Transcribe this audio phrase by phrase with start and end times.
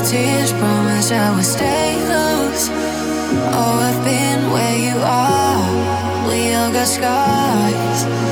[0.00, 2.68] Tears, promise I will stay close.
[3.52, 6.28] Oh, I've been where you are.
[6.28, 8.31] We all got scars.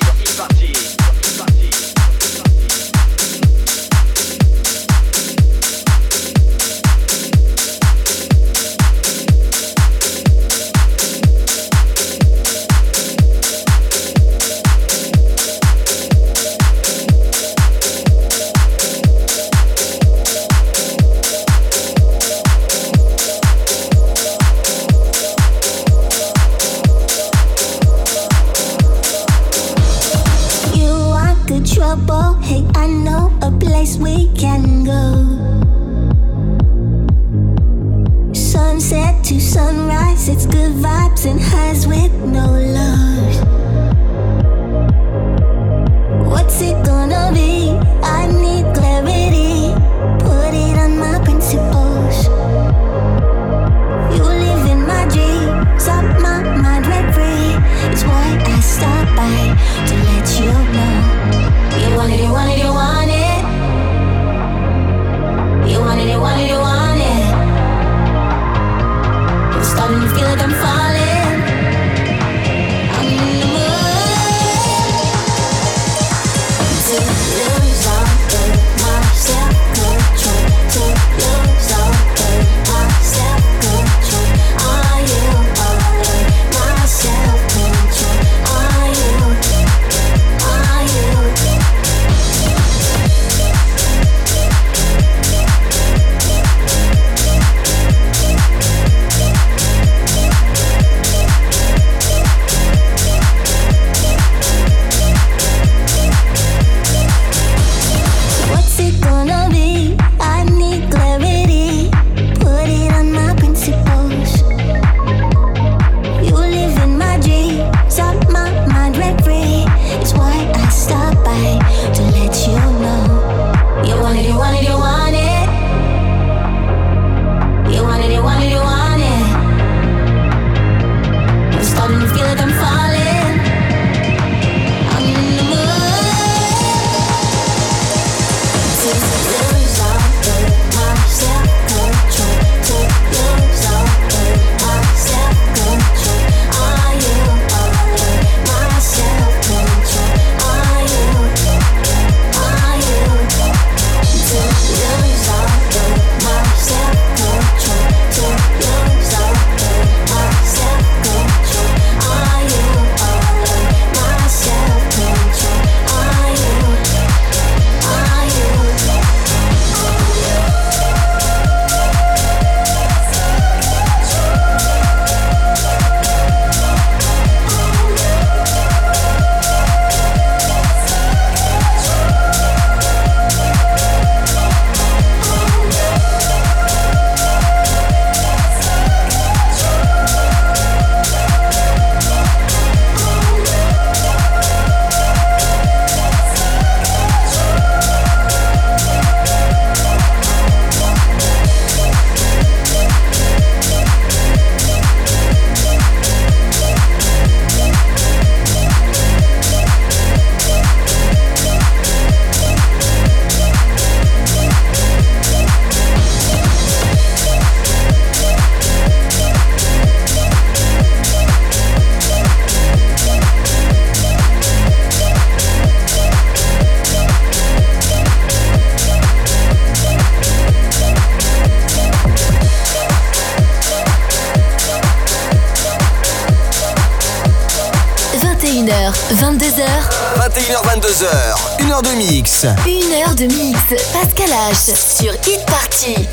[240.75, 241.59] 22h.
[241.59, 242.45] Une heure de mix.
[242.65, 243.59] Une heure de mix.
[243.91, 244.73] Pascal H.
[244.73, 246.07] Sur Hit Party.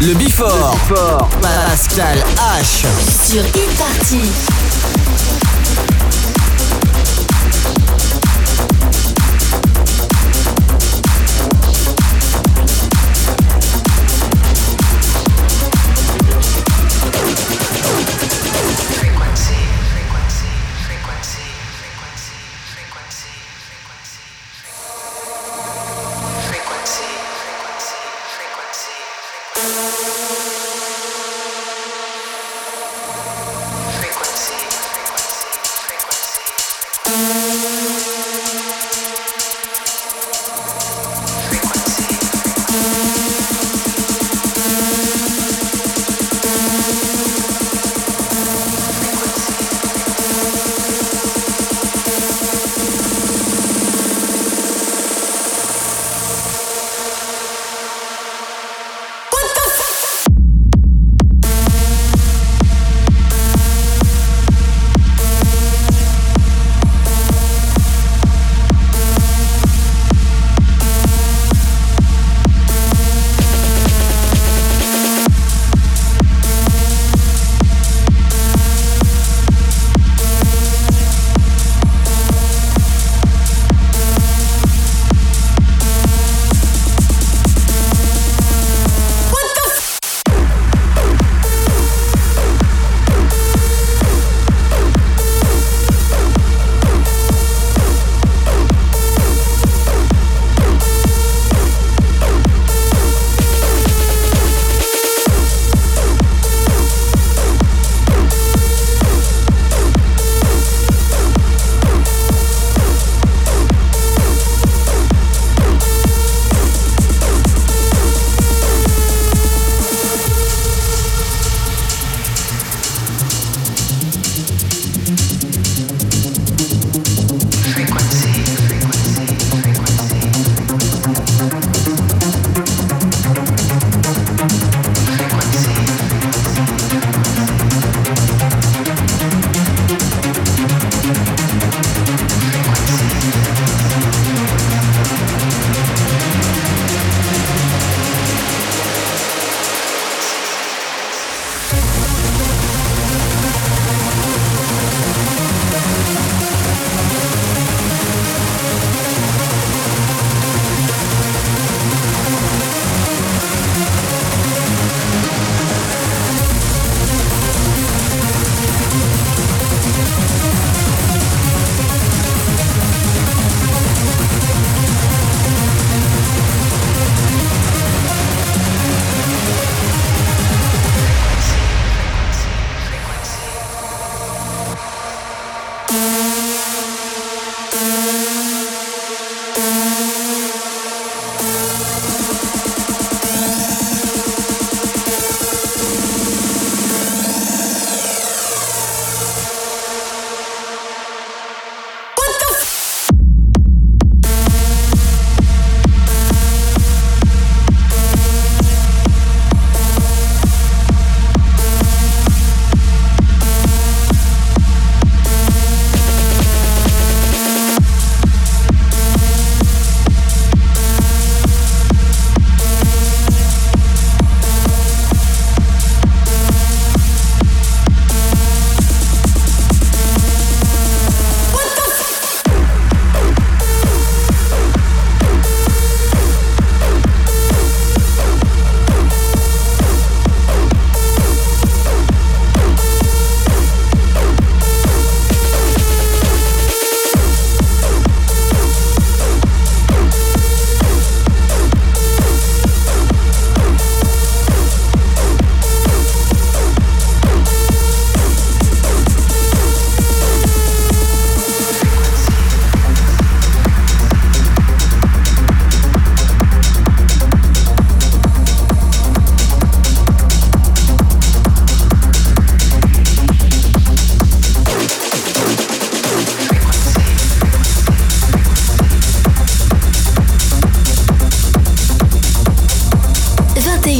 [0.00, 0.76] Le Bifort.
[1.40, 2.84] Pascal H.
[3.26, 4.43] Sur Hit Party.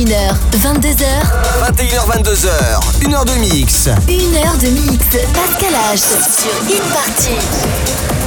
[0.04, 1.04] 21h, 22h.
[1.62, 3.04] 21h, 22h.
[3.06, 3.88] Une heure de mix.
[4.06, 5.02] Une heure de mix.
[5.32, 8.23] Pascal H sur Hit Party.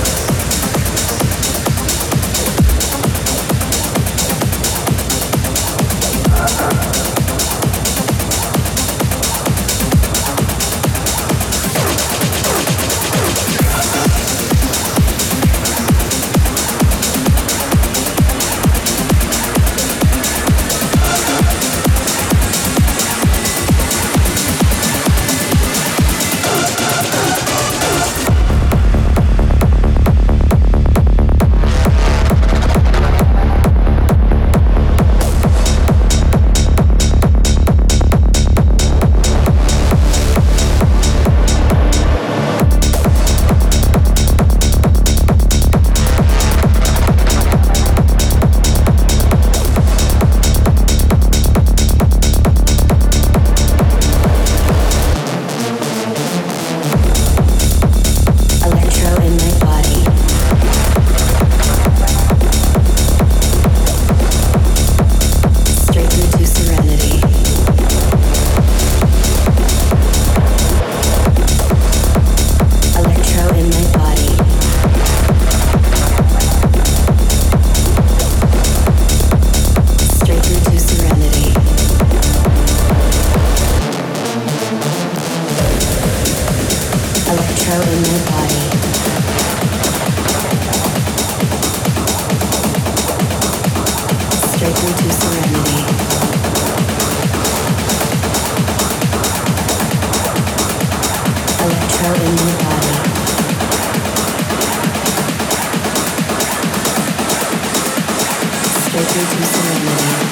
[109.18, 110.27] Sur Hit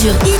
[0.00, 0.39] Party.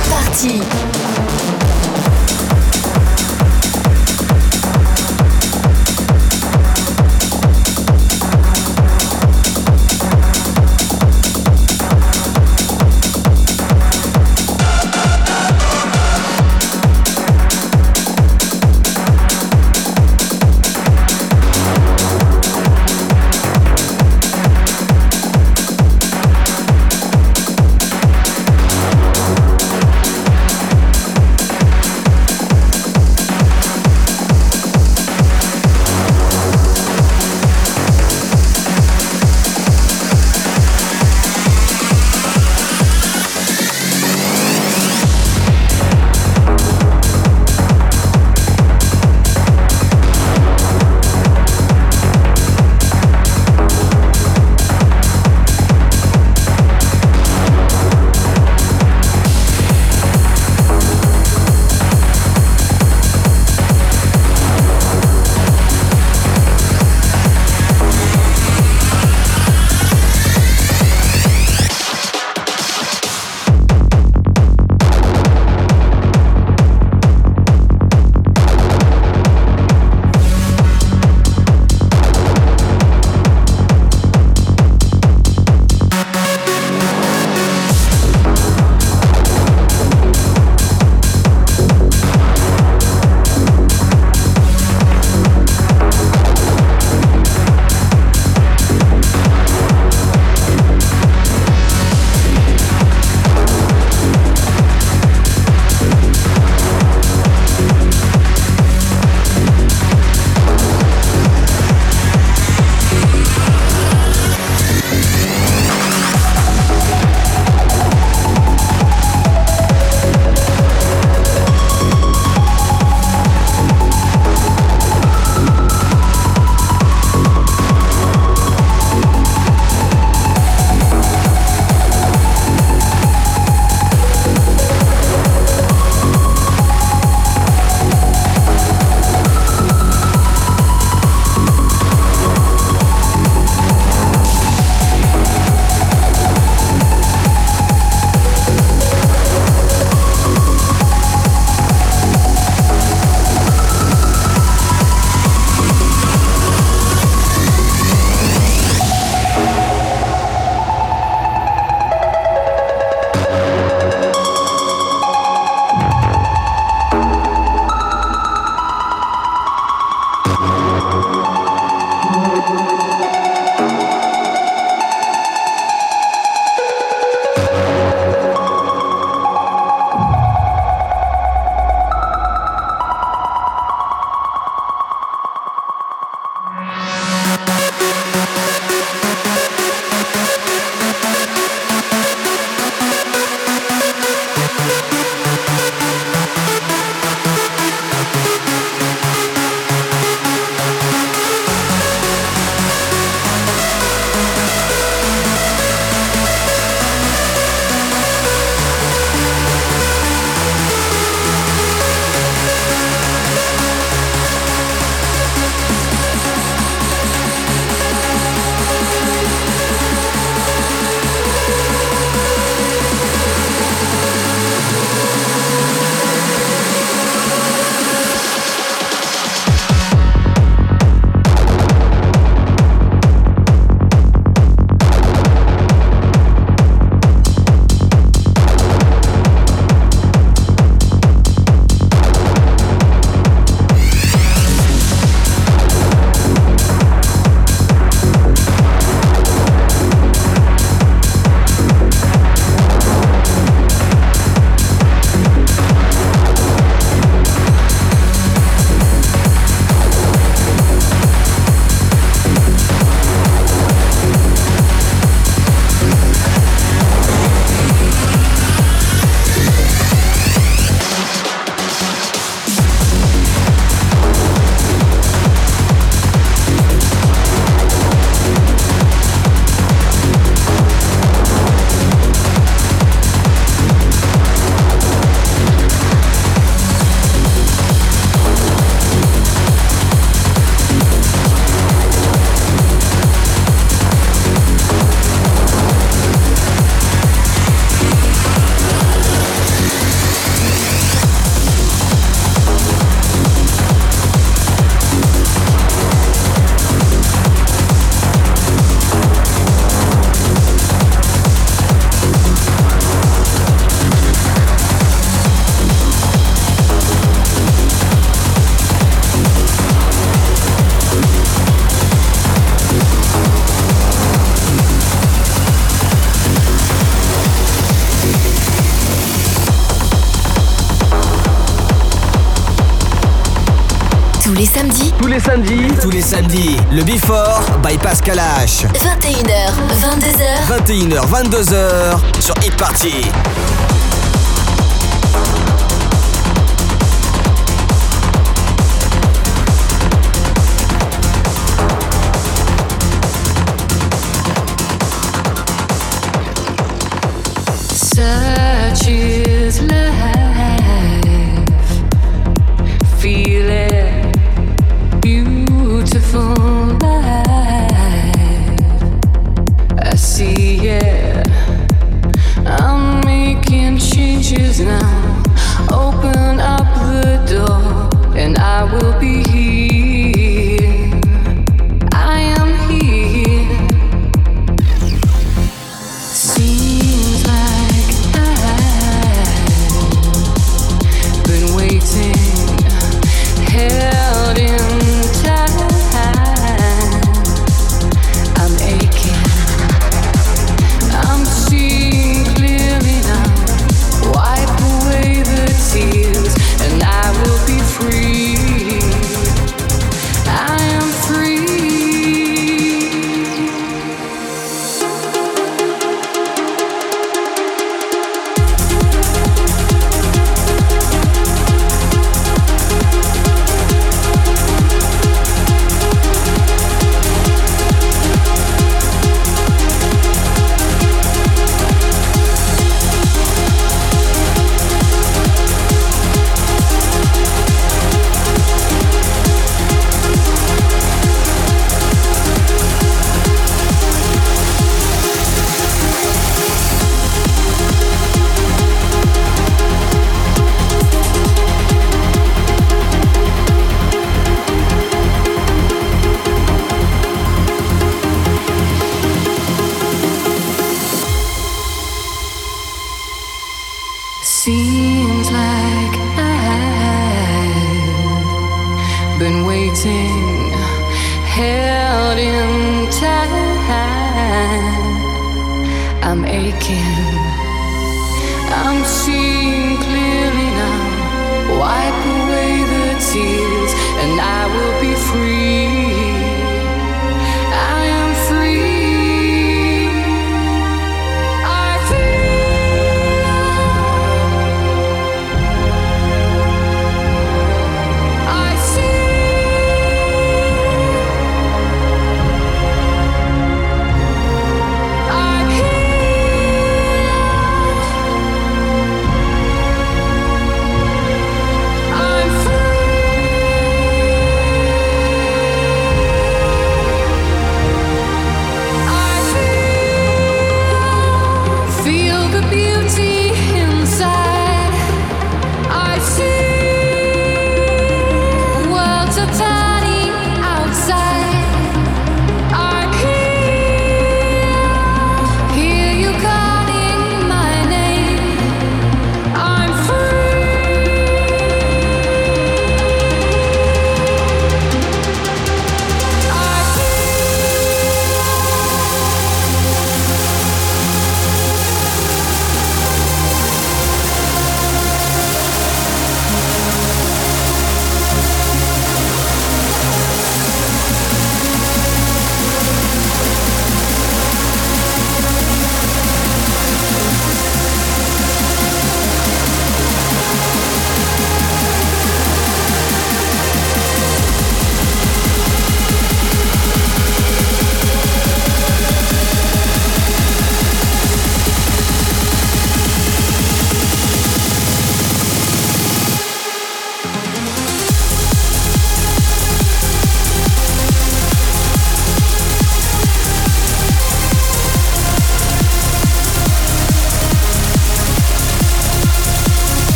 [335.23, 338.65] Tous les samedis, le Before by Pascal H.
[338.73, 340.97] 21h, 22h.
[340.97, 343.05] 21h, 22h sur Hit Party.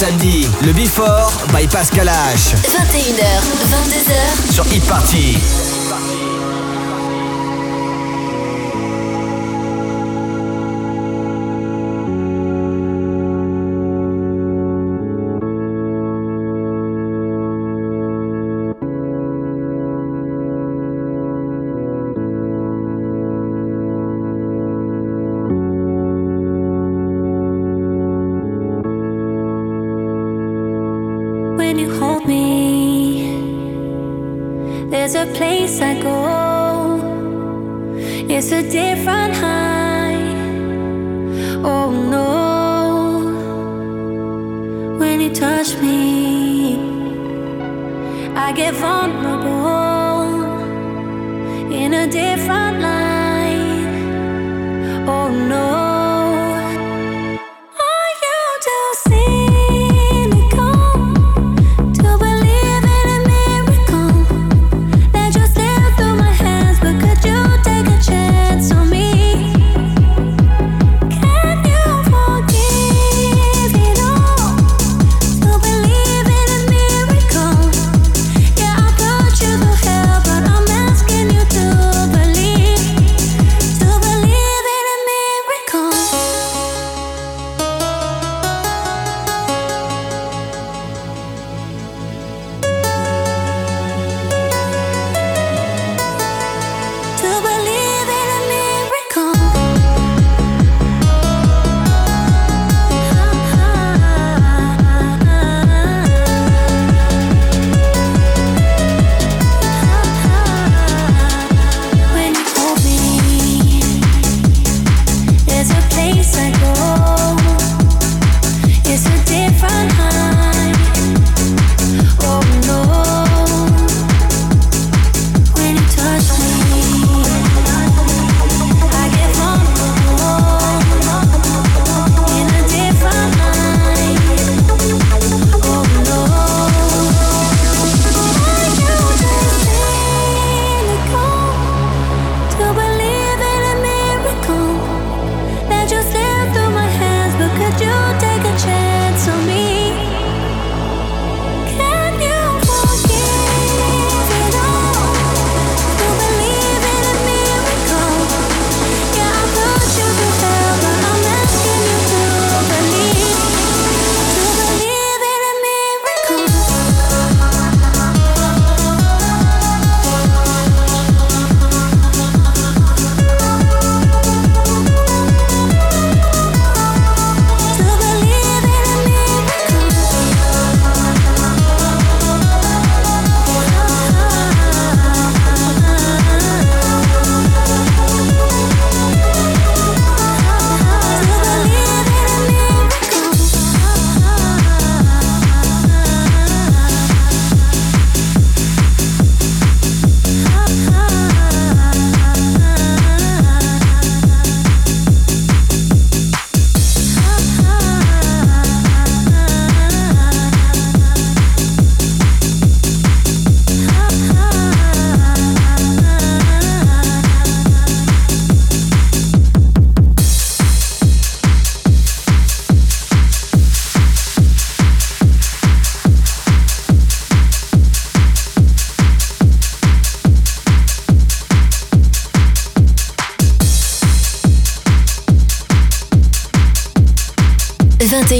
[0.00, 2.09] Samedi, le Before by Pascal
[35.80, 36.19] 在购